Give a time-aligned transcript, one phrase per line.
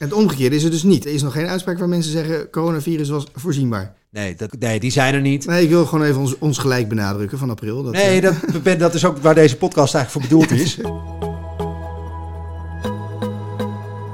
[0.00, 1.04] En het omgekeerde is het dus niet.
[1.04, 3.94] Er is nog geen uitspraak waar mensen zeggen coronavirus was voorzienbaar.
[4.10, 5.46] Nee, dat, nee, die zijn er niet.
[5.46, 7.82] Nee, ik wil gewoon even ons, ons gelijk benadrukken van april.
[7.82, 10.76] Dat, nee, eh, dat, ben- dat is ook waar deze podcast eigenlijk voor bedoeld is.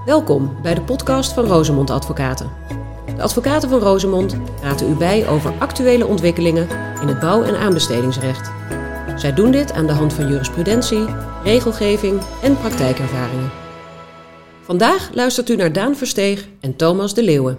[0.06, 2.50] Welkom bij de podcast van Rosemond Advocaten.
[3.16, 6.68] De advocaten van Rosemond praten u bij over actuele ontwikkelingen
[7.00, 8.50] in het bouw- en aanbestedingsrecht.
[9.16, 11.04] Zij doen dit aan de hand van jurisprudentie,
[11.44, 13.50] regelgeving en praktijkervaringen.
[14.66, 17.58] Vandaag luistert u naar Daan Versteeg en Thomas de Leeuwen.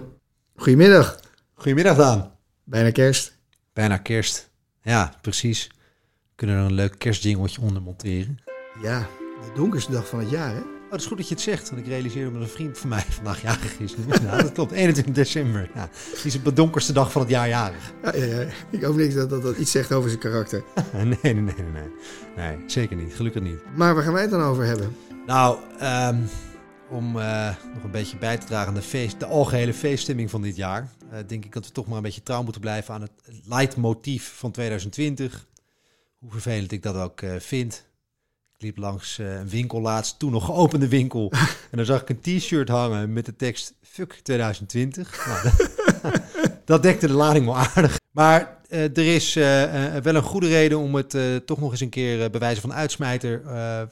[0.56, 1.20] Goedemiddag.
[1.54, 2.30] Goedemiddag, Daan.
[2.64, 3.38] Bijna kerst.
[3.72, 4.50] Bijna kerst.
[4.82, 5.66] Ja, precies.
[5.66, 8.38] We kunnen er een leuk kerstjingeltje onder monteren.
[8.82, 9.06] Ja,
[9.40, 10.60] de donkerste dag van het jaar, hè?
[10.60, 12.78] Oh, het is goed dat je het zegt, want ik realiseer me dat een vriend
[12.78, 13.94] van mij vandaag jarig is.
[14.22, 15.70] Ja, dat klopt, 21 december.
[15.74, 17.92] Ja, die is op de donkerste dag van het jaar jarig.
[18.02, 18.46] Ja, ja, ja.
[18.70, 20.62] Ik hoop niet dat, dat dat iets zegt over zijn karakter.
[20.92, 21.90] Nee, nee, nee, nee, nee.
[22.36, 23.14] Nee, zeker niet.
[23.14, 23.58] Gelukkig niet.
[23.76, 24.96] Maar waar gaan wij het dan over hebben?
[25.26, 26.16] Nou, ehm,
[26.90, 30.42] om eh, nog een beetje bij te dragen aan de, feest, de algehele feeststemming van
[30.42, 33.00] dit jaar, eh, denk ik dat we toch maar een beetje trouw moeten blijven aan
[33.00, 33.12] het
[33.44, 35.46] leidmotief van 2020.
[36.18, 37.86] Hoe vervelend ik dat ook eh, vind.
[38.56, 41.32] Ik liep langs een winkel laatst, toen nog geopende winkel.
[41.70, 45.16] en dan zag ik een t-shirt hangen met de tekst Fuck 2020.
[45.26, 45.70] Nou, dat,
[46.64, 47.98] dat dekte de lading wel aardig.
[48.10, 52.40] Maar er is wel een goede reden om het toch nog eens een keer bij
[52.40, 53.42] wijze van uitsmijter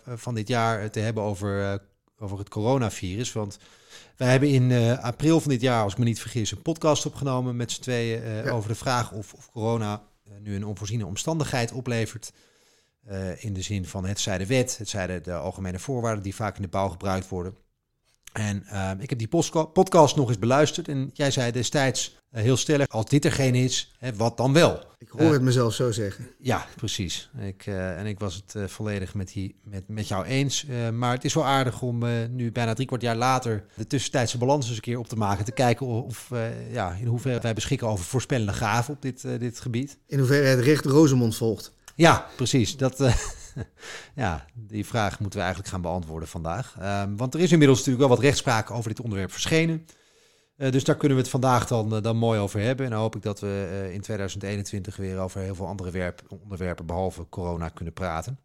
[0.07, 1.81] van dit jaar te hebben over,
[2.19, 3.33] over het coronavirus.
[3.33, 3.59] Want
[4.17, 7.07] wij hebben in eh, april van dit jaar, als ik me niet vergis, een podcast
[7.07, 8.51] opgenomen met z'n tweeën eh, Ja.
[8.51, 12.33] over de vraag of, of corona eh, nu een onvoorziene omstandigheid oplevert.
[13.37, 16.35] In de zin van het zij de wet, het zij de, de algemene voorwaarden die
[16.35, 17.57] vaak in de bouw gebruikt worden.
[18.37, 19.29] En eh, ik heb die
[19.73, 23.55] podcast nog eens beluisterd en jij zei destijds eh, heel stellig, als dit er geen
[23.55, 24.83] is, hè, wat dan wel?
[24.99, 26.29] Ik hoor het mezelf zo zeggen.
[26.39, 27.31] Ja, precies.
[27.41, 30.67] Ik, eh, en ik was het eh, volledig met, die, met, met jou eens.
[30.67, 33.87] Eh, maar het is wel aardig om eh, nu bijna drie kwart jaar later de
[33.87, 35.45] tussentijdse balans eens een keer op te maken.
[35.45, 39.39] Te kijken of, eh, ja, in hoeverre wij beschikken over voorspellende gaven op dit, eh,
[39.39, 39.99] dit gebied.
[40.07, 41.73] In hoeverre het recht Rosemond volgt.
[41.95, 42.77] Ja, precies.
[42.77, 43.15] Dat, eh,
[44.15, 46.77] ja, die vraag moeten we eigenlijk gaan beantwoorden vandaag.
[46.81, 49.87] Ehm, want er is inmiddels natuurlijk wel wat rechtspraak over dit onderwerp verschenen.
[50.57, 52.85] Eh, dus daar kunnen we het vandaag dan, eh, dan mooi over hebben.
[52.85, 56.23] En dan hoop ik dat we eh, in 2021 weer over heel veel andere werp-
[56.43, 58.39] onderwerpen behalve corona kunnen praten.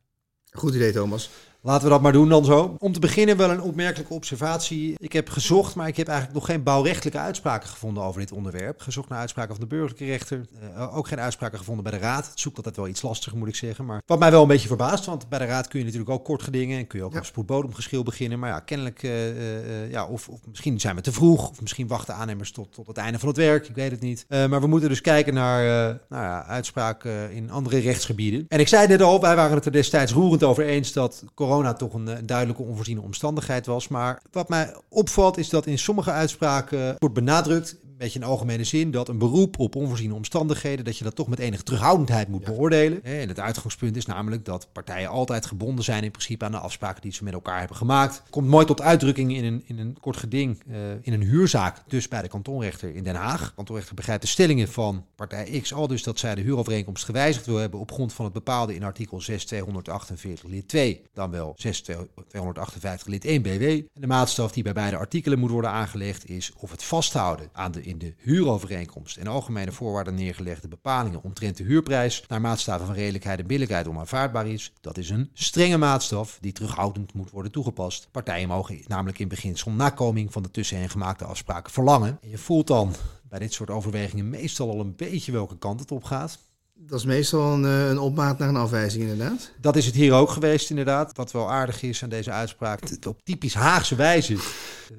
[0.52, 1.30] Goed idee, Thomas.
[1.64, 2.76] Laten we dat maar doen dan zo.
[2.80, 4.96] Om te beginnen wel een opmerkelijke observatie.
[4.98, 8.82] Ik heb gezocht, maar ik heb eigenlijk nog geen bouwrechtelijke uitspraken gevonden over dit onderwerp.
[8.82, 10.46] Gezocht naar uitspraken van de burgerlijke rechter.
[10.76, 12.30] Eh, ook geen uitspraken gevonden bij de raad.
[12.30, 13.86] Het zoekt altijd wel iets lastiger, moet ik zeggen.
[13.86, 16.26] Maar wat mij wel een beetje verbaast, want bij de raad kun je natuurlijk ook
[16.26, 16.78] kort gedingen.
[16.78, 17.20] En kun je ook Ja.
[17.20, 18.40] op spoedbodemgeschil beginnen.
[18.40, 21.50] Maar ja, kennelijk, eh, ja, of, of misschien zijn we te vroeg.
[21.50, 23.68] Of misschien wachten aannemers tot, tot het einde van het werk.
[23.68, 24.26] Ik weet het niet.
[24.30, 25.64] Maar we moeten dus kijken naar
[26.10, 28.46] nou ja, uitspraken in andere rechtsgebieden.
[28.48, 31.50] En ik zei net al, wij waren het er destijds roerend over eens dat corona
[31.78, 33.88] toch een, eh, duidelijke onvoorziene omstandigheid was.
[33.88, 38.64] Maar wat mij opvalt is dat in sommige uitspraken wordt benadrukt, een beetje in algemene
[38.64, 42.44] zin, dat een beroep op onvoorziene omstandigheden, dat je dat toch met enige terughoudendheid moet
[42.44, 43.04] beoordelen.
[43.04, 47.02] En het uitgangspunt is namelijk dat partijen altijd gebonden zijn in principe aan de afspraken
[47.02, 48.24] die ze met elkaar hebben gemaakt.
[48.30, 52.08] Komt mooi tot uitdrukking in een, in een kort geding, eh, in een huurzaak, dus
[52.08, 53.48] bij de kantonrechter in Den Haag.
[53.48, 57.46] De kantonrechter begrijpt de stellingen van partij X al dus dat zij de huurovereenkomst gewijzigd
[57.46, 63.08] wil hebben op grond van het bepaalde in artikel 6248 lid 2, dan wel 6258
[63.08, 63.64] lid 1 BW.
[63.64, 67.72] En de maatstaf die bij beide artikelen moet worden aangelegd is of het vasthouden aan
[67.72, 72.96] de in de huurovereenkomst en algemene voorwaarden neergelegde bepalingen omtrent de huurprijs naar maatstaven van
[72.96, 74.74] redelijkheid en billijkheid onaanvaardbaar is.
[74.82, 78.08] Dat is een strenge maatstaf die terughoudend moet worden toegepast.
[78.12, 82.18] Partijen mogen namelijk in beginsel nakoming van de tussen hen gemaakte afspraken verlangen.
[82.22, 82.94] En je voelt dan
[83.30, 86.40] bij dit soort overwegingen meestal al een beetje welke kant het op gaat.
[86.74, 89.52] Dat is meestal een, eh, een opmaat naar een afwijzing, inderdaad.
[89.62, 91.16] Dat is het hier ook geweest, inderdaad.
[91.16, 94.38] Wat wel aardig is aan deze uitspraak, op typisch Haagse wijze.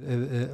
[0.07, 0.49] eh, eh,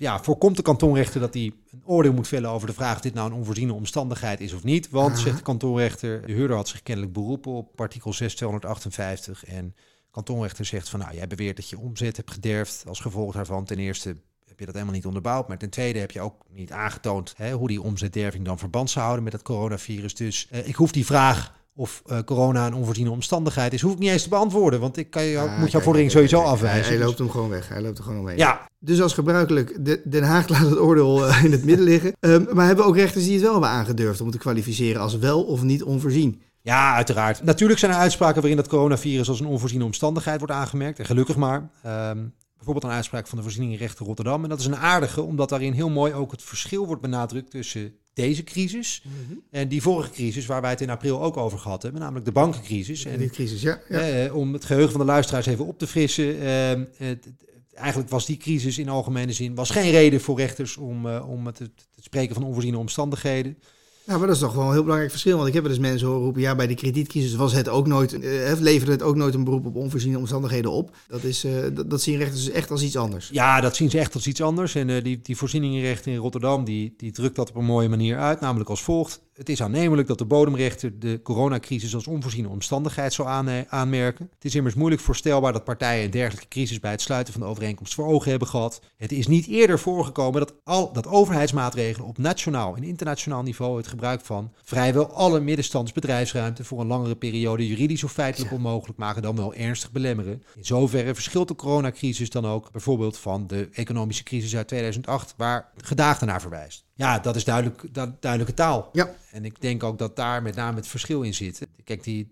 [0.00, 3.14] ja, voorkomt de kantonrechter dat hij een oordeel moet vellen over de vraag of dit
[3.14, 4.90] nou een onvoorziene omstandigheid is of niet.
[4.90, 5.20] Want, Aha.
[5.20, 10.64] zegt de kantonrechter, de huurder had zich kennelijk beroepen op artikel 6258 en de kantonrechter
[10.64, 13.64] zegt van nou, jij beweert dat je omzet hebt gederfd als gevolg daarvan.
[13.64, 14.08] Ten eerste
[14.44, 17.52] heb je dat helemaal niet onderbouwd, maar ten tweede heb je ook niet aangetoond hè,
[17.52, 20.14] hoe die omzetderving dan verband zou houden met het coronavirus.
[20.14, 23.98] Dus eh, ik hoef die vraag of eh, corona een onvoorziene omstandigheid is, hoef ik
[23.98, 26.80] niet eens te beantwoorden, want ik kan je, Ah, moet jouw vordering sowieso afwijzen.
[26.80, 27.68] Hij, hij Dus- loopt hem gewoon weg.
[27.68, 28.36] Hij loopt er gewoon omheen.
[28.36, 32.12] ja, Dus als gebruikelijk, de- Den Haag laat het oordeel eh, in het midden liggen.
[32.20, 35.42] Ehm, maar hebben ook rechters die het wel hebben aangedurfd om te kwalificeren als wel
[35.44, 36.40] of niet onvoorzien?
[36.62, 37.42] Ja, uiteraard.
[37.44, 40.98] Natuurlijk zijn er uitspraken waarin dat coronavirus als een onvoorziene omstandigheid wordt aangemerkt.
[40.98, 41.70] En gelukkig maar.
[41.82, 42.18] Ehm,
[42.56, 44.42] bijvoorbeeld een uitspraak van de voorzieningenrechter Rotterdam.
[44.42, 47.92] En dat is een aardige, omdat daarin heel mooi ook het verschil wordt benadrukt tussen
[48.18, 49.02] deze crisis
[49.50, 52.32] en die vorige crisis, waar wij het in april ook over gehad hebben, namelijk de
[52.32, 53.04] bankencrisis.
[53.04, 53.80] En die crisis, ja.
[53.88, 54.00] ja.
[54.00, 56.40] eh, om het geheugen van de luisteraars even op te frissen.
[56.40, 57.28] ehm, het-
[57.74, 61.46] eigenlijk was die crisis in algemene zin was geen reden voor rechters om, uh, om
[61.46, 61.70] het te
[62.00, 63.58] spreken van onvoorziene omstandigheden.
[64.08, 65.36] Ja, maar dat is toch wel een heel belangrijk verschil.
[65.36, 66.40] Want ik heb wel eens mensen horen roepen...
[66.40, 68.12] ja, bij de kredietcrisis was het ook nooit...
[68.12, 70.96] Uh, leverde het ook nooit een beroep op onvoorziene omstandigheden op.
[71.08, 71.52] Dat, is, uh,
[71.86, 73.28] dat, zien rechters dus echt als iets anders.
[73.32, 74.74] Ja, dat zien ze echt als iets anders.
[74.74, 76.64] En die, die voorzieningenrecht in Rotterdam...
[76.64, 78.40] Die, die drukt dat op een mooie manier uit.
[78.40, 79.20] Namelijk als volgt.
[79.38, 83.28] Het is aannemelijk dat de bodemrechter de coronacrisis als onvoorziene omstandigheid zou
[83.68, 84.30] aanmerken.
[84.34, 87.48] Het is immers moeilijk voorstelbaar dat partijen een dergelijke crisis bij het sluiten van de
[87.48, 88.80] overeenkomst voor ogen hebben gehad.
[88.96, 93.86] Het is niet eerder voorgekomen dat, al, dat overheidsmaatregelen op nationaal en internationaal niveau het
[93.86, 99.36] gebruik van vrijwel alle middenstandsbedrijfsruimte voor een langere periode juridisch of feitelijk onmogelijk maken dan
[99.36, 100.42] wel ernstig belemmeren.
[100.56, 105.70] In zoverre verschilt de coronacrisis dan ook bijvoorbeeld van de economische crisis uit 2008, waar
[105.76, 106.86] gedaagde naar verwijst.
[106.98, 108.88] Ja, dat is duidelijk, duidelijke taal.
[108.92, 109.14] Ja.
[109.30, 111.66] En ik denk ook dat daar met name het verschil in zit.
[111.84, 112.30] Kijk, die,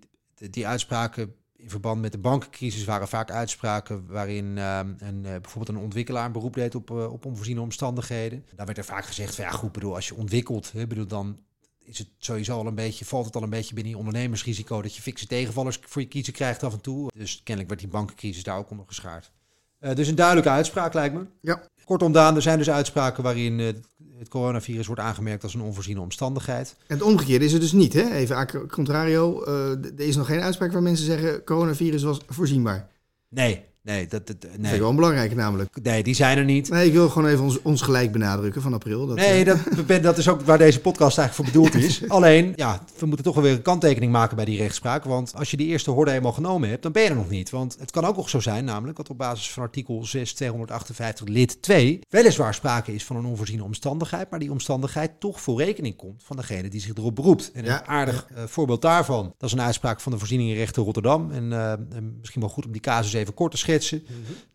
[0.51, 5.69] die uitspraken in verband met de bankencrisis waren vaak uitspraken waarin uh, een, uh, bijvoorbeeld
[5.69, 8.45] een ontwikkelaar een beroep deed op, uh, op onvoorziene omstandigheden.
[8.55, 11.39] Daar werd er vaak gezegd van ja goed, bedoel, als je ontwikkelt, hè, bedoel, dan
[11.79, 14.95] is het sowieso al een beetje, valt het al een beetje binnen je ondernemersrisico dat
[14.95, 17.11] je fikse tegenvallers voor je kiezen krijgt af en toe.
[17.15, 19.33] Dus kennelijk werd die bankencrisis daar ook onder geschaard.
[19.79, 21.27] dus een duidelijke uitspraak lijkt me.
[21.41, 21.63] Ja.
[21.85, 23.85] Kortom, Daan, er zijn dus uitspraken waarin
[24.19, 26.77] het coronavirus wordt aangemerkt als een onvoorziene omstandigheid.
[26.87, 28.11] En het omgekeerde is het dus niet, hè?
[28.11, 29.45] Even a contrario.
[29.47, 32.89] Uh, er is nog geen uitspraak waar mensen zeggen coronavirus was voorzienbaar.
[33.29, 34.51] Nee, Nee, dat, dat, nee.
[34.61, 35.77] vind ik wel belangrijk namelijk.
[35.83, 36.71] Nee, die zijn er niet.
[36.71, 39.07] Nee, ik wil gewoon even ons, ons gelijk benadrukken van april.
[39.07, 39.57] Dat, nee, eh,
[39.87, 42.09] dat, dat is ook waar deze podcast eigenlijk voor bedoeld is.
[42.09, 45.05] Alleen, ja, we moeten toch wel weer een kanttekening maken bij die rechtspraak.
[45.05, 47.51] Want als je die eerste horde eenmaal genomen hebt, dan ben je er nog niet.
[47.51, 51.29] Want het kan ook nog zo zijn, namelijk, dat op basis van artikel 6 258
[51.29, 55.97] lid 2 weliswaar sprake is van een onvoorziene omstandigheid, maar die omstandigheid toch voor rekening
[55.97, 57.51] komt van degene die zich erop beroept.
[57.53, 61.31] En een aardig uh, voorbeeld daarvan, dat is een uitspraak van de voorzieningenrechter Rotterdam.
[61.31, 61.73] En uh,
[62.21, 63.75] misschien wel goed om die casus even kort te schetsen.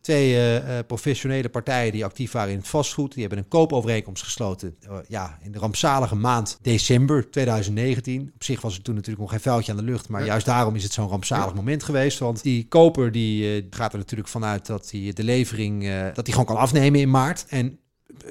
[0.02, 3.12] Twee uh, professionele partijen die actief waren in het vastgoed.
[3.12, 8.32] Die hebben een koopovereenkomst gesloten uh, ja, in de rampzalige maand december 2019.
[8.36, 10.10] Op zich was er toen natuurlijk nog geen vuiltje aan de lucht.
[10.10, 11.56] Maar juist daarom is het zo'n rampzalig ja.
[11.56, 12.20] moment geweest.
[12.20, 15.84] Want die koper die, gaat er natuurlijk vanuit dat hij de levering
[16.14, 17.46] dat hij gewoon kan afnemen in maart.
[17.50, 17.80] En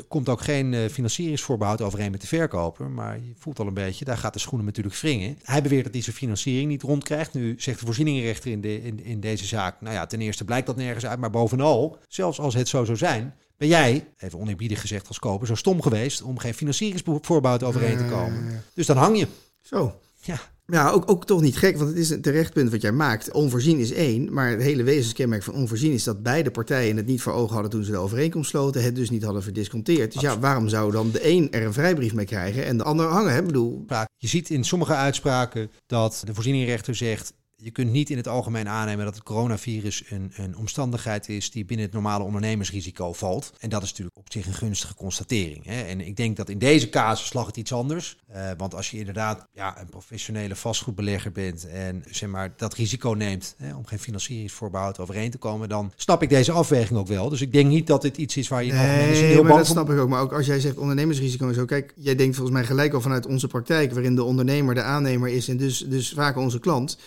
[0.09, 2.91] komt ook geen uh, financieringsvoorbehoud overeen met de verkoper.
[2.91, 5.39] Maar je voelt al een beetje, daar gaat de schoenen natuurlijk wringen.
[5.43, 7.35] Hij beweert dat hij zijn financiering niet rondkrijgt.
[7.35, 9.81] Nu zegt de voorzieningenrechter in, de, in, in deze zaak...
[9.81, 11.19] nou ja, ten eerste blijkt dat nergens uit.
[11.19, 13.35] Maar bovenal, zelfs als het zo zou zijn...
[13.57, 15.47] ben jij, even oneerbiedig gezegd als koper...
[15.47, 18.63] zo stom geweest om geen financieringsvoorbehoud overeen te komen.
[18.75, 19.27] Dus dan hang je.
[19.61, 20.01] Zo.
[20.21, 20.41] Ja.
[20.71, 23.33] Ja, ook, ook toch niet gek, want het is een terecht punt wat jij maakt.
[23.33, 27.23] Onvoorzien is één, maar het hele wezenskenmerk van onvoorzien is dat beide partijen het niet
[27.23, 30.13] voor ogen hadden toen ze de overeenkomst sloten, het dus niet hadden verdisconteerd.
[30.13, 33.07] Dus ja, waarom zou dan de een er een vrijbrief mee krijgen en de ander
[33.07, 33.33] hangen?
[33.33, 33.43] Hè?
[33.43, 33.85] bedoel...
[34.17, 38.69] Je ziet in sommige uitspraken dat de voorzieningrechter zegt je kunt niet in het algemeen
[38.69, 43.53] aannemen dat het coronavirus een, een omstandigheid is die binnen het normale ondernemersrisico valt.
[43.59, 45.65] En dat is natuurlijk op zich een gunstige constatering.
[45.65, 45.83] Hè.
[45.83, 48.17] En ik denk dat in deze casus lag het iets anders.
[48.35, 53.11] Uh, want als je inderdaad ja, een professionele vastgoedbelegger bent en zeg maar, dat risico
[53.11, 57.29] neemt hè, om geen financieringsvoorbehoud overeen te komen, dan snap ik deze afweging ook wel.
[57.29, 59.59] Dus ik denk niet dat dit iets is waar je nee, algemeen heel maar bang
[59.59, 60.09] dat snap ik ook.
[60.09, 61.65] Maar ook als jij zegt ondernemersrisico en zo.
[61.65, 65.29] Kijk, jij denkt volgens mij gelijk al vanuit onze praktijk, waarin de ondernemer de aannemer
[65.29, 66.99] is en dus, dus vaak onze klant.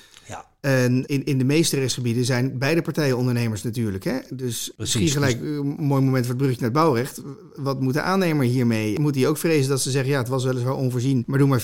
[0.63, 4.03] En in, in de meeste rechtsgebieden zijn beide partijen ondernemers natuurlijk.
[4.03, 4.17] Hè?
[4.33, 7.21] Dus misschien gelijk dus- een mooi moment voor het bruggetje naar het bouwrecht.
[7.55, 8.99] Wat moet de aannemer hiermee?
[8.99, 11.61] Moet hij ook vrezen dat ze zeggen, ja, het was weliswaar onvoorzien, maar doe maar
[11.61, 11.63] 50-50?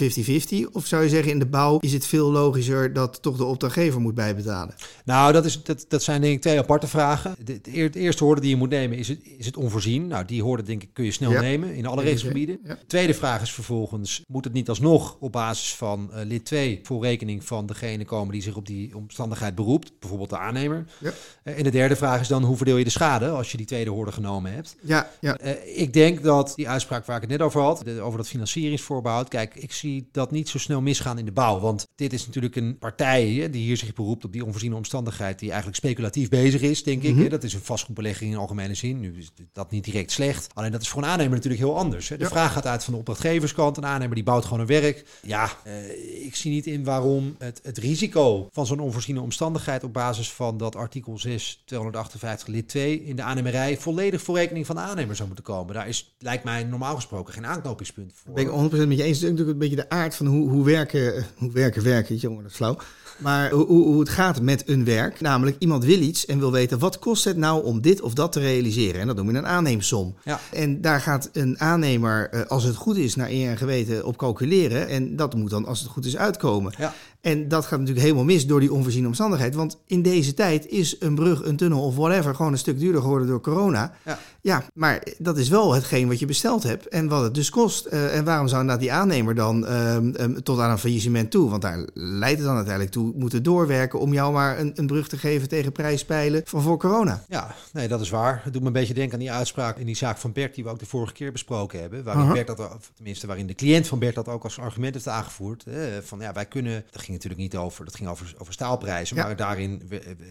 [0.71, 4.01] Of zou je zeggen, in de bouw is het veel logischer dat toch de opdrachtgever
[4.01, 4.75] moet bijbetalen?
[5.05, 7.35] Nou, dat, is, dat, dat zijn denk ik twee aparte vragen.
[7.43, 10.07] De, de, eerste hoorde die je moet nemen, is het, is het onvoorzien?
[10.07, 12.59] Nou, die hoorde denk ik kun je snel nemen in alle rechtsgebieden.
[12.63, 12.77] Ja.
[12.87, 17.03] tweede vraag is vervolgens, moet het niet alsnog op basis van uh, lid 2 voor
[17.03, 20.85] rekening van degene komen die zich op die omstandigheid beroept, bijvoorbeeld de aannemer.
[20.99, 21.11] Ja.
[21.43, 23.65] Uh, en de derde vraag is dan, hoe verdeel je de schade als je die
[23.65, 24.75] tweede hoorde genomen hebt?
[24.81, 25.39] Ja, ja.
[25.43, 29.27] Uh, ik denk dat die uitspraak waar ik het net over had, over dat financieringsvoorbehoud,
[29.27, 31.59] kijk, ik zie dat niet zo snel misgaan in de bouw.
[31.59, 35.49] Want dit is natuurlijk een partij die hier zich beroept op die onvoorziene omstandigheid, die
[35.49, 37.15] eigenlijk speculatief bezig is, denk ik.
[37.15, 37.29] Mhm.
[37.29, 38.99] Dat is een vastgoedbelegging in algemene zin.
[38.99, 40.47] Nu is dat niet direct slecht.
[40.53, 42.07] Alleen dat is voor een aannemer natuurlijk heel anders.
[42.07, 43.77] De vraag gaat uit van de opdrachtgeverskant.
[43.77, 45.05] Een aannemer die bouwt gewoon een werk.
[45.21, 49.93] Ja, uh, ik zie niet in waarom het, het risico van zo'n onvoorziene omstandigheid op
[49.93, 54.75] basis van dat artikel 6 258 lid 2 in de aannemerij volledig voor rekening van
[54.75, 55.73] de aannemer zou moeten komen.
[55.73, 58.33] Daar is, lijkt mij normaal gesproken geen aanknopingspunt voor.
[58.33, 59.03] Ben ik 100% met je eens.
[59.03, 62.41] Het is natuurlijk een beetje de aard van hoe, hoe werken, hoe werken, werken, jongen,
[62.41, 62.77] dat is flauw.
[63.19, 65.21] Maar hoe, hoe, het gaat met een werk.
[65.21, 68.31] Namelijk, iemand wil iets en wil weten wat kost het nou om dit of dat
[68.31, 69.01] te realiseren.
[69.01, 70.15] En dat noemen we een aanneemsom.
[70.23, 70.39] Ja.
[70.51, 74.17] En daar gaat een aannemer, eh, als het goed is, naar eer en geweten op
[74.17, 74.87] calculeren.
[74.87, 76.73] En dat moet dan, als het goed is, uitkomen.
[76.77, 76.93] Ja.
[77.21, 79.55] En dat gaat natuurlijk helemaal mis door die onvoorziene omstandigheid.
[79.55, 83.01] Want in deze tijd is een brug, een tunnel of whatever gewoon een stuk duurder
[83.01, 83.93] geworden door corona.
[84.05, 87.49] Ja, ja maar dat is wel hetgeen wat je besteld hebt en wat het dus
[87.49, 87.87] kost.
[87.87, 91.49] Uh, en waarom zou inderdaad die aannemer dan um, um, tot aan een faillissement toe,
[91.49, 95.07] want daar leidt het dan uiteindelijk toe, moeten doorwerken om jou maar een, een brug
[95.07, 97.23] te geven tegen prijspijlen van voor corona?
[97.27, 98.41] Ja, nee, dat is waar.
[98.43, 100.63] Het doet me een beetje denken aan die uitspraak in die zaak van Bert die
[100.63, 102.03] we ook de vorige keer besproken hebben.
[102.03, 102.45] Waarin uh -huh.
[102.45, 105.63] Bert dat, tenminste waarin de cliënt van Bert dat ook als argument heeft aangevoerd.
[105.63, 109.15] Eh, van ja, wij kunnen, dat ging natuurlijk niet over, dat ging over, over staalprijzen.
[109.15, 109.23] Ja.
[109.23, 109.81] Maar daarin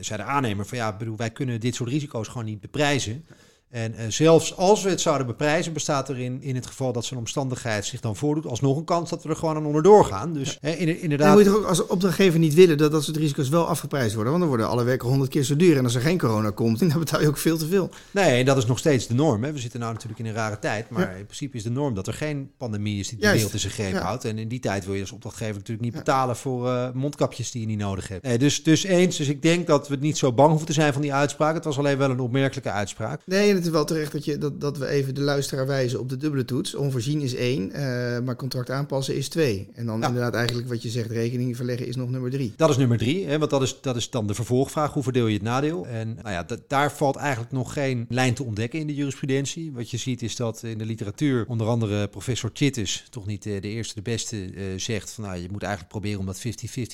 [0.01, 3.25] zei de aannemer van ja, bedoel, wij kunnen dit soort risico's gewoon niet beprijzen.
[3.71, 7.05] En uh, zelfs als we het zouden beprijzen, bestaat er in, in het geval dat
[7.05, 10.33] zo'n omstandigheid zich dan voordoet, alsnog een kans dat we er gewoon aan onderdoor gaan.
[10.33, 10.69] Dus ja.
[10.69, 11.27] hè, inderdaad.
[11.27, 14.15] Dan moet je toch ook als opdrachtgever niet willen dat dat soort risico's wel afgeprijsd
[14.15, 15.77] worden, want dan worden alle werken honderd keer zo duur.
[15.77, 17.91] En als er geen corona komt, dan betaal je ook veel te veel.
[18.11, 19.45] Nee, en dat is nog steeds de norm.
[19.45, 19.53] Hè.
[19.53, 21.17] We zitten nou natuurlijk in een rare tijd, maar ja.
[21.17, 23.73] in principe is de norm dat er geen pandemie is die de wereld in zijn
[23.73, 24.25] greep houdt.
[24.25, 27.61] En in die tijd wil je als opdrachtgever natuurlijk niet betalen voor uh, mondkapjes die
[27.61, 28.23] je niet nodig hebt.
[28.25, 30.93] Nee, dus, dus eens, dus ik denk dat we niet zo bang hoeven te zijn
[30.93, 31.55] van die uitspraak.
[31.55, 33.21] Het was alleen wel een opmerkelijke uitspraak.
[33.25, 36.01] Nee, en het is wel terecht dat je dat, dat we even de luisteraar wijzen
[36.01, 36.75] op de dubbele toets.
[36.75, 39.69] Onvoorzien is één, uh, maar contract aanpassen is twee.
[39.75, 40.07] En dan ja.
[40.07, 42.53] inderdaad eigenlijk wat je zegt, rekening verleggen is nog nummer drie.
[42.57, 44.93] Dat is nummer drie, hè, want dat is, dat is dan de vervolgvraag.
[44.93, 45.87] Hoe verdeel je het nadeel?
[45.87, 49.73] En nou ja, dat, daar valt eigenlijk nog geen lijn te ontdekken in de jurisprudentie.
[49.73, 53.61] Wat je ziet is dat in de literatuur onder andere professor Chittis, toch niet de,
[53.61, 56.43] de eerste de beste, uh, zegt van nou, je moet eigenlijk proberen om dat 50-50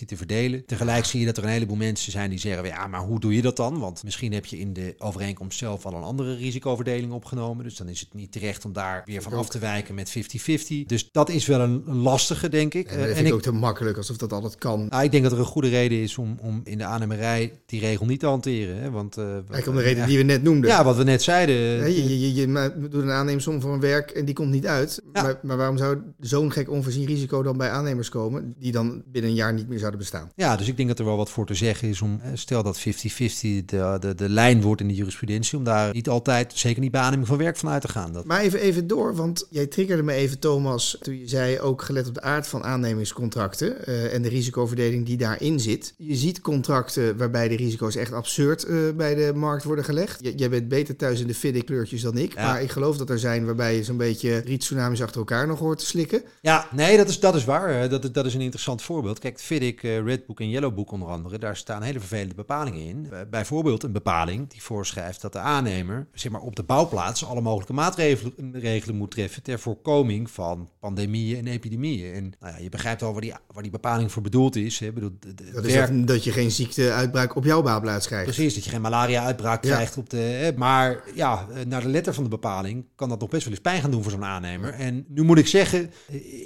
[0.07, 0.67] te verdelen.
[0.67, 3.35] Tegelijk zie je dat er een heleboel mensen zijn die zeggen, ja, maar hoe doe
[3.35, 3.79] je dat dan?
[3.79, 7.65] Want misschien heb je in de overeenkomst zelf al een andere risicoverdeling opgenomen.
[7.65, 10.87] Dus dan is het niet terecht om daar weer van af te wijken met 50-50.
[10.87, 12.87] Dus dat is wel een, een lastige, denk ik.
[12.87, 14.87] En dat vind en ik ook te makkelijk, alsof dat altijd kan.
[14.89, 17.81] Nou, ik denk dat er een goede reden is om, om in de aannemerij die
[17.81, 18.81] regel niet te hanteren.
[18.81, 18.91] Hè?
[18.91, 20.71] Want, uh, Eigenlijk om de reden die we net noemden.
[20.71, 21.57] Ja, wat we net zeiden.
[21.57, 24.67] Ja, je, je, je, je doet een aannemersom voor een werk en die komt niet
[24.67, 25.03] uit.
[25.13, 25.23] Ja.
[25.23, 28.55] Maar, maar waarom zou zo'n gek onvoorzien risico dan bij aannemers komen...
[28.59, 30.31] die dan binnen een jaar niet meer zouden bestaan?
[30.35, 32.21] Ja, dus ik denk dat er wel wat voor te zeggen is om...
[32.35, 35.59] stel dat 50-50 de, de, de lijn wordt in de jurisprudentie...
[35.59, 38.13] om daar niet altijd, zeker niet bij aanneming van werk vanuit te gaan.
[38.13, 38.25] Dat...
[38.25, 42.09] Maar even, even door, want jij triggerde me even, Thomas, toen je zei ook gelet
[42.09, 45.95] op de aard van aannemingscontracten uh, en de risicoverdeling die daarin zit.
[45.97, 50.25] Je ziet contracten waarbij de risico's echt absurd uh, bij de markt worden gelegd.
[50.25, 52.47] J jij bent beter thuis in de fiddy kleurtjes dan ik, ja.
[52.47, 55.79] maar ik geloof dat er zijn waarbij je zo'n beetje rietsunamis achter elkaar nog hoort
[55.79, 56.23] te slikken.
[56.41, 57.89] Ja, nee, dat is, dat is waar.
[57.89, 59.19] Dat, dat is een interessant voorbeeld.
[59.19, 63.09] Kijk, FIDIC, uh, Redbook en Yellowbook onder andere, daar staan hele vervelende bepalingen in.
[63.31, 67.73] bijvoorbeeld een bepaling die voorschrijft dat de aannemer zeg maar, op de bouwplaats alle mogelijke
[67.73, 72.15] maatregelen moet treffen ter voorkoming van pandemieën en epidemieën.
[72.15, 74.79] En nou ja, je begrijpt al waar die, waar die bepaling voor bedoeld is.
[74.79, 74.93] Hè.
[74.93, 75.97] Bedoel, de, de dat, werk...
[75.97, 78.25] dat, dat je geen ziekteuitbraak op jouw bouwplaats krijgt.
[78.25, 79.75] Precies, dat je geen malaria-uitbraak ja.
[79.75, 79.97] krijgt.
[79.97, 80.53] Op de, hè.
[80.57, 83.81] Maar ja, naar de letter van de bepaling kan dat nog best wel eens pijn
[83.81, 84.73] gaan doen voor zo'n aannemer.
[84.73, 85.91] En nu moet ik zeggen,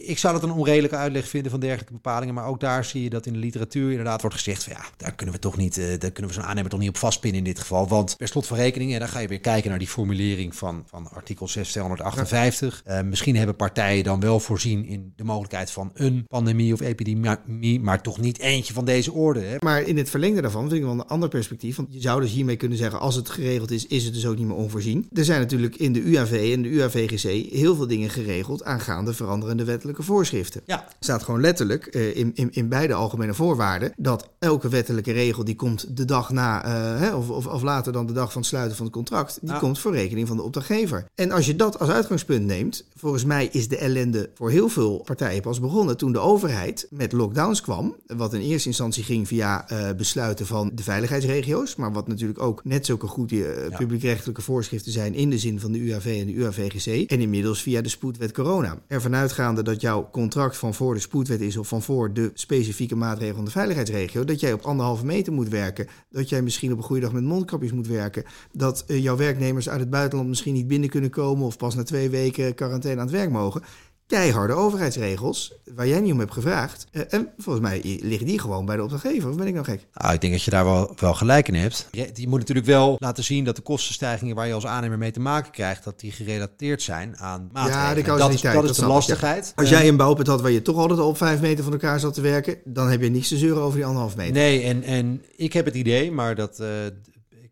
[0.06, 2.34] ik zou dat een onredelijke uitleg vinden van dergelijke bepalingen.
[2.34, 5.14] Maar ook daar zie je dat in de literatuur inderdaad wordt gezegd van ja, daar
[5.14, 7.58] kunnen we toch niet, daar kunnen we zo'n aannemer toch niet op vastpinnen in dit
[7.58, 7.88] geval.
[7.88, 10.82] Want per slot van rekening, en dan ga je weer kijken naar die formulering van,
[10.86, 12.82] van artikel 6258.
[12.84, 12.98] Ja.
[12.98, 17.80] Uh, misschien hebben partijen dan wel voorzien in de mogelijkheid van een pandemie of epidemie,
[17.80, 19.40] maar toch niet eentje van deze orde.
[19.40, 19.56] Hè?
[19.60, 21.76] Maar in het verlengde daarvan vind ik wel een ander perspectief.
[21.76, 24.36] Want je zou dus hiermee kunnen zeggen, als het geregeld is, is het dus ook
[24.36, 25.08] niet meer onvoorzien.
[25.12, 29.64] Er zijn natuurlijk in de UAV en de UAVGC heel veel dingen geregeld aangaande veranderende
[29.64, 30.62] wettelijke voorschriften.
[30.66, 30.88] Ja.
[31.00, 35.54] staat gewoon letterlijk uh, in, in, in beide algemene voorwaarden dat elke wettelijke regel die
[35.54, 38.50] komt de dag na, uh, hè, of, of, of later dan de dag van het
[38.50, 41.06] sluiten van het contract, die komt voor rekening van de opdrachtgever.
[41.14, 45.02] En als je dat als uitgangspunt neemt, volgens mij is de ellende voor heel veel
[45.04, 47.96] partijen pas begonnen toen de overheid met lockdowns kwam.
[48.06, 52.64] Wat in eerste instantie ging via uh, besluiten van de veiligheidsregio's, maar wat natuurlijk ook
[52.64, 53.76] net zulke goede uh, ja.
[53.76, 57.10] publiekrechtelijke voorschriften zijn in de zin van de UAV en de UAVGC.
[57.10, 58.78] En inmiddels via de spoedwet corona.
[58.86, 62.96] Ervan uitgaande dat jouw contract van voor de spoedwet is of van voor de specifieke
[62.96, 66.78] maatregel van de veiligheidsregio, dat jij op anderhalve meter moet werken, dat jij misschien op
[66.78, 69.16] een goede dag met mondkapjes moet werken, dat uh, jouw
[69.58, 73.00] werknemers uit het buitenland misschien niet binnen kunnen komen of pas na twee weken quarantaine
[73.00, 73.62] aan het werk mogen.
[74.06, 76.86] Keiharde overheidsregels, waar jij niet om hebt gevraagd.
[76.92, 79.30] Uh, en volgens mij liggen die gewoon bij de opdrachtgever.
[79.30, 79.86] Of ben ik nou gek?
[79.94, 81.88] Nou, ik denk dat je daar wel, wel gelijk in hebt.
[81.90, 85.10] Je, je, moet natuurlijk wel laten zien dat de kostenstijgingen waar je als aannemer mee
[85.10, 87.88] te maken krijgt, dat die gerelateerd zijn aan maatregelen.
[87.88, 89.46] Ja, de dat, is, dat, is de lastigheid.
[89.46, 89.52] Ja.
[89.62, 92.14] Als jij een bouwput had waar je toch altijd op vijf meter van elkaar zat
[92.14, 94.32] te werken, dan heb je niets te zeuren over die anderhalf meter.
[94.32, 96.60] Nee, en, en ik heb het idee, maar dat...
[96.60, 96.68] Uh,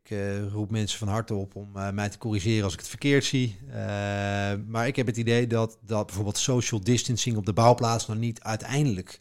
[0.06, 2.88] ik uh, roep mensen van harte op om uh, mij te corrigeren als ik het
[2.88, 3.58] verkeerd zie.
[3.68, 3.74] Uh,
[4.66, 8.40] maar ik heb het idee dat, dat bijvoorbeeld social distancing op de bouwplaats nou niet
[8.40, 9.18] uiteindelijk.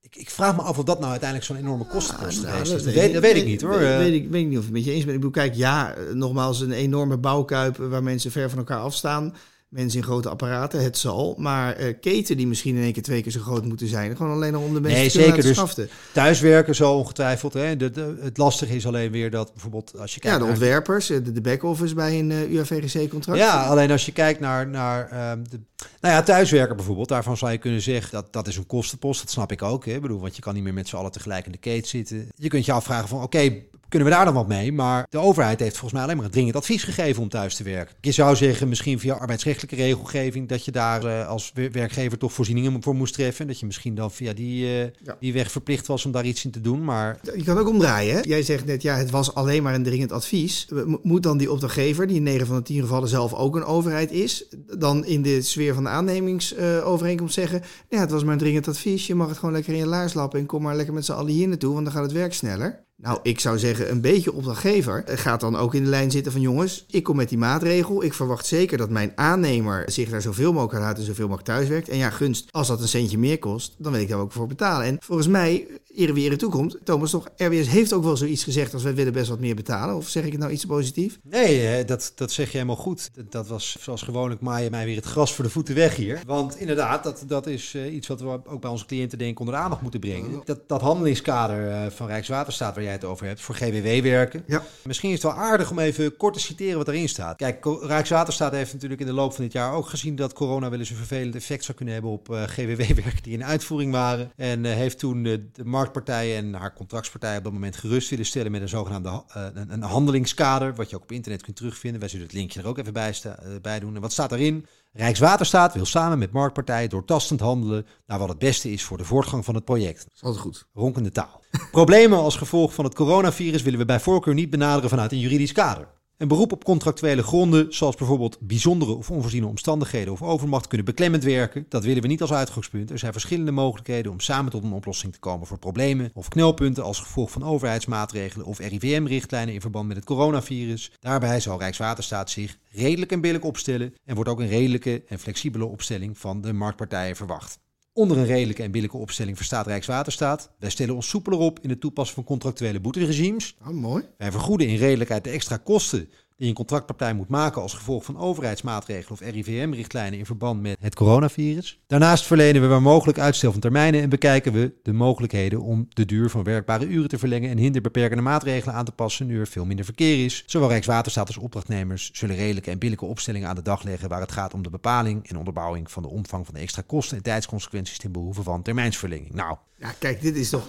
[0.00, 2.68] Ik, ik vraag me af of dat nou uiteindelijk zo'n enorme kostenpost ah, nou, is.
[2.68, 3.78] Dat, dat, weet, dat weet ik niet hoor.
[3.78, 5.14] Weet, weet, ik, weet ik niet of ik het met je eens ben.
[5.14, 9.34] Ik bedoel, kijk, ja, nogmaals, een enorme bouwkuip waar mensen ver van elkaar afstaan
[9.74, 11.34] mensen in grote apparaten, het zal.
[11.38, 14.16] Maar uh, keten die misschien in één keer twee keer zo groot moeten zijn.
[14.16, 15.88] Gewoon alleen om de mensen nee, te zeker, dus schaften.
[16.12, 17.52] Thuiswerken zo ongetwijfeld.
[17.52, 17.76] Hè.
[17.76, 20.36] De, het lastige is alleen weer dat bijvoorbeeld als je kijkt...
[20.36, 23.40] Ja, de ontwerpers, de, de back-office bij een uh, UAVGC-contract.
[23.40, 25.60] Ja, alleen als je kijkt naar, naar uh, de,
[26.00, 27.08] nou ja, thuiswerken bijvoorbeeld.
[27.08, 29.20] Daarvan zou je kunnen zeggen dat dat is een kostenpost.
[29.20, 29.84] Dat snap ik ook.
[29.84, 29.92] Hè.
[29.92, 32.28] Ik bedoel, want je kan niet meer met z'n allen tegelijk in de keten zitten.
[32.36, 33.62] Je kunt je afvragen van oké,
[33.94, 34.72] kunnen we daar dan wat mee.
[34.72, 37.62] Maar de overheid heeft volgens mij alleen maar een dringend advies gegeven om thuis te
[37.62, 37.94] werken.
[38.00, 42.82] Je zou zeggen, misschien via arbeidsrechtelijke regelgeving, dat je daar uh, als werkgever toch voorzieningen
[42.82, 43.40] voor moest treffen.
[43.40, 45.16] En dat je misschien dan via die, uh, ja.
[45.20, 46.84] die weg verplicht was om daar iets in te doen.
[46.84, 47.18] Maar...
[47.36, 48.14] Je kan ook omdraaien.
[48.14, 48.20] Hè?
[48.22, 50.68] Jij zegt net, ja, het was alleen maar een dringend advies.
[51.02, 54.10] Moet dan die opdrachtgever, die in 9 van de 10 gevallen zelf ook een overheid
[54.10, 54.44] is,
[54.78, 59.06] dan in de sfeer van de aannemingsovereenkomst zeggen, ja, het was maar een dringend advies.
[59.06, 61.12] Je mag het gewoon lekker in je laars lappen en kom maar lekker met z'n
[61.12, 62.84] allen hier naartoe, want dan gaat het werk sneller.
[62.96, 66.40] Nou, ik zou zeggen, een beetje opdrachtgever gaat dan ook in de lijn zitten van
[66.40, 68.02] jongens, ik kom met die maatregel.
[68.02, 71.48] Ik verwacht zeker dat mijn aannemer zich daar zoveel mogelijk aan houdt en zoveel mogelijk
[71.48, 71.88] thuiswerkt.
[71.88, 74.46] En ja, gunst, als dat een centje meer kost, dan wil ik daar ook voor
[74.46, 74.86] betalen.
[74.86, 78.74] En volgens mij, eer wie er toekomt, Thomas, toch, RWS heeft ook wel zoiets gezegd
[78.74, 79.96] als wij willen best wat meer betalen.
[79.96, 81.18] Of zeg ik het nou iets positief?
[81.22, 83.10] Nee, dat, dat zeg je helemaal goed.
[83.30, 86.20] Dat was zoals gewoonlijk maaien mij weer het gras voor de voeten weg hier.
[86.26, 89.38] Want inderdaad, dat, dat is uh, iets wat we ook bij onze cliënten denk ik
[89.38, 90.42] onder de aandacht moeten brengen.
[90.44, 94.42] Dat, dat handelingskader uh, van Rijkswaterstaat jij het over hebt, voor GWW werken.
[94.46, 94.62] Ja.
[94.82, 97.36] Misschien is het wel aardig om even kort te citeren wat erin staat.
[97.36, 100.78] Kijk, Rijkswaterstaat heeft natuurlijk in de loop van dit jaar ook gezien dat corona wel
[100.78, 104.32] eens een vervelend effect zou kunnen hebben op uh, GWW-werken die in uitvoering waren.
[104.36, 108.52] En heeft toen de, de marktpartijen en haar contractspartij op dat moment gerust willen stellen
[108.52, 112.00] met een zogenaamde een, een, handelingskader, wat je ook op internet kunt terugvinden.
[112.00, 113.14] Wij zullen het linkje er ook even bij,
[113.62, 113.94] bij doen.
[113.94, 114.66] En wat staat erin?
[114.96, 119.44] Rijkswaterstaat wil samen met marktpartijen doortastend handelen naar wat het beste is voor de voortgang
[119.44, 119.98] van het project.
[120.04, 120.66] Dat is altijd goed.
[120.72, 121.42] Ronkende taal.
[121.70, 125.52] Problemen als gevolg van het coronavirus willen we bij voorkeur niet benaderen vanuit een juridisch
[125.52, 125.88] kader.
[126.16, 131.24] Een beroep op contractuele gronden, zoals bijvoorbeeld bijzondere of onvoorziene omstandigheden of overmacht, kunnen beklemmend
[131.24, 131.66] werken.
[131.68, 132.90] Dat willen we niet als uitgangspunt.
[132.90, 136.82] Er zijn verschillende mogelijkheden om samen tot een oplossing te komen voor problemen of knelpunten
[136.82, 140.92] als gevolg van overheidsmaatregelen of RIVM-richtlijnen in verband met het coronavirus.
[141.00, 145.64] Daarbij zal Rijkswaterstaat zich redelijk en billijk opstellen en wordt ook een redelijke en flexibele
[145.64, 147.62] opstelling van de marktpartijen verwacht.
[147.96, 150.50] Onder een redelijke en billijke opstelling verstaat Rijkswaterstaat.
[150.58, 153.56] Wij stellen ons soepeler op in het toepassen van contractuele boeteregimes.
[153.62, 154.04] Oh, mooi.
[154.18, 158.18] Wij vergoeden in redelijkheid de extra kosten die een contractpartij moet maken als gevolg van
[158.18, 161.80] overheidsmaatregelen of RIVM-richtlijnen in verband met het coronavirus.
[161.86, 166.04] Daarnaast verlenen we waar mogelijk uitstel van termijnen en bekijken we de mogelijkheden om de
[166.04, 169.64] duur van werkbare uren te verlengen en hinderbeperkende maatregelen aan te passen nu er veel
[169.64, 170.42] minder verkeer is.
[170.46, 174.32] Zowel Rijkswaterstaat als opdrachtnemers zullen redelijke en billijke opstellingen aan de dag leggen waar het
[174.32, 177.98] gaat om de bepaling en onderbouwing van de omvang van de extra kosten en tijdsconsequenties
[177.98, 179.34] ten behoeve van termijnsverlenging.
[179.34, 180.66] Nou, ja, kijk, dit is toch.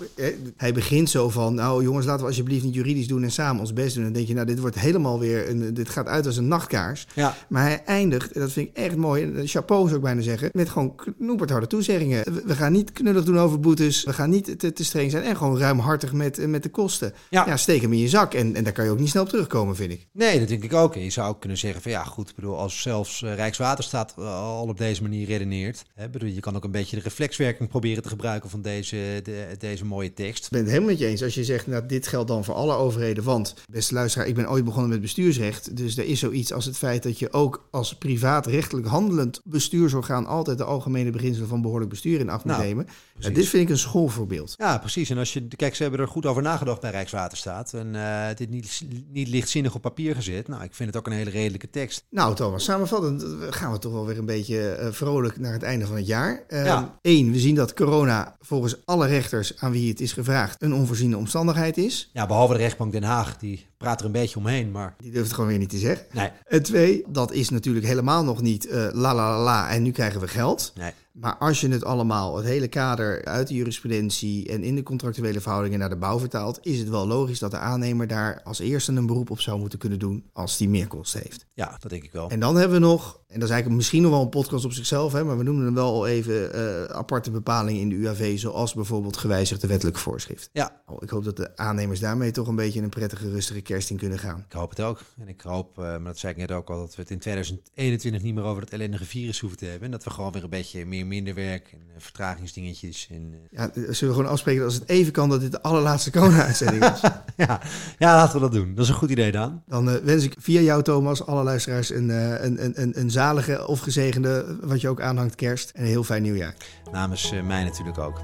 [0.58, 1.54] hij begint zo van.
[1.54, 4.04] Nou, jongens, laten we alsjeblieft niet juridisch doen en samen ons best doen.
[4.04, 5.50] En dan denk je, nou, dit wordt helemaal weer.
[5.50, 7.08] Een, dit gaat uit als een nachtkaars.
[7.14, 7.38] Ja.
[7.50, 9.48] Maar hij eindigt, en dat vind ik echt mooi.
[9.48, 10.50] Chapeau zou ik bijna zeggen.
[10.54, 12.24] Met gewoon knoepertharde toezeggingen.
[12.46, 14.04] We gaan niet knullig doen over boetes.
[14.04, 15.24] We gaan niet te, te streng zijn.
[15.24, 17.14] En gewoon ruimhartig met, met de kosten.
[17.30, 17.46] Ja.
[17.46, 18.34] ja, steek hem in je zak.
[18.34, 20.08] En, en daar kan je ook niet snel op terugkomen, vind ik.
[20.12, 20.96] Nee, dat denk ik ook.
[20.96, 22.30] En je zou ook kunnen zeggen van ja, goed.
[22.30, 25.84] Ik bedoel, als zelfs uh, Rijkswaterstaat al op deze manier redeneert.
[25.94, 29.56] Hè, bedoel, je kan ook een beetje de reflexwerking proberen te gebruiken van deze, de,
[29.60, 30.46] deze mooie tekst.
[30.46, 31.24] Ik ben het helemaal met je eens.
[31.24, 33.24] Als je zegt, nou, dit geldt dan voor alle overheden.
[33.24, 35.78] Want, beste luisteraar, ik ben ooit begonnen met bestuursrecht.
[35.78, 40.58] Dus er is zoiets als het feit dat je ook als privaatrechtelijk handelend bestuursorgaan altijd
[40.58, 42.88] de algemene beginselen van behoorlijk bestuur in acht moet nou, nemen.
[43.20, 44.54] Ja, dit vind ik een schoolvoorbeeld.
[44.58, 45.10] Ja, precies.
[45.10, 47.74] En als je, kijk, ze hebben er goed over nagedacht bij Rijkswaterstaat.
[47.74, 50.48] En uh, dit niet, niet lichtzinnig op papier gezet.
[50.48, 52.06] Nou, ik vind het ook een hele redelijke tekst.
[52.10, 55.86] Nou, Thomas, samenvattend gaan we toch wel weer een beetje uh, vrolijk naar het einde
[55.86, 56.44] van het jaar.
[56.50, 57.00] Uh, ja.
[57.02, 61.18] Eén, we zien dat corona volgens alle rechters aan wie het is gevraagd een onvoorziene
[61.18, 62.10] omstandigheid is.
[62.14, 64.96] Ja, behalve de rechtbank Den Haag, die praat er een beetje omheen, maar...
[64.98, 66.06] Die durft het gewoon weer niet te zeggen.
[66.12, 66.30] Nee.
[66.46, 70.20] En twee, dat is natuurlijk helemaal nog niet uh, la la la en nu krijgen
[70.20, 70.72] we geld.
[70.76, 70.92] Nee.
[71.16, 75.42] Maar als je het allemaal, het hele kader uit de jurisprudentie en in de contractuele
[75.42, 78.92] verhoudingen naar de bouw vertaalt, is het wel logisch dat de aannemer daar als eerste
[78.92, 81.46] een beroep op zou moeten kunnen doen als die meerkosten heeft.
[81.54, 82.30] Ja, dat denk ik wel.
[82.30, 84.74] En dan hebben we nog, en dat is eigenlijk misschien nog wel een podcast op
[84.74, 88.40] zichzelf, hè, maar we noemen hem wel al even uh, aparte bepalingen in de UAV,
[88.40, 90.50] zoals bijvoorbeeld gewijzigde wettelijke voorschrift.
[90.54, 90.82] Ja.
[90.86, 93.98] Oh, ik hoop dat de aannemers daarmee toch een beetje een prettige, rustige kerst in
[93.98, 94.46] kunnen gaan.
[94.50, 95.02] Ik hoop het ook.
[95.20, 97.20] En ik hoop, uh, maar dat zei ik net ook al, dat we het in
[97.20, 99.84] 2021 niet meer over dat ellendige virus hoeven te hebben.
[99.86, 103.08] En dat we gewoon weer een beetje meer minder werk en uh, vertragingsdingetjes.
[103.12, 103.38] En, uh...
[103.52, 106.84] Ja, zullen we gewoon afspreken dat als het even kan dat dit de allerlaatste corona-uitzending
[106.84, 107.02] is?
[107.46, 107.62] ja.
[107.98, 108.76] ja, laten we dat doen.
[108.76, 109.64] Dat is een goed idee, Daan.
[109.68, 113.68] Dan uh, wens ik via jou, Thomas, alle luisteraars een, een, een, een, een zalige
[113.68, 116.56] of gezegende, wat je ook aanhangt, kerst en een heel fijn nieuwjaar.
[116.92, 118.22] Namens mij natuurlijk ook.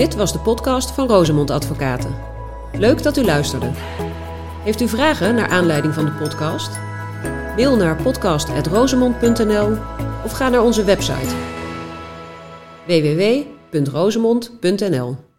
[0.00, 2.14] Dit was de podcast van Rosemond Advocaten.
[2.72, 3.70] Leuk dat u luisterde.
[4.64, 6.78] Heeft u vragen naar aanleiding van de podcast?
[7.56, 9.76] Mail naar podcast.rosemond.nl
[10.24, 11.34] of ga naar onze website
[12.86, 15.29] www.rosemond.nl